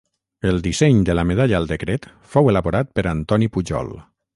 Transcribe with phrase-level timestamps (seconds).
[0.51, 3.99] El disseny de la Medalla al Decret fou elaborat per Antoni Pujol.